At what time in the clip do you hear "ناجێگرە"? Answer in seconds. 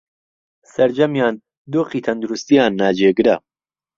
2.81-3.35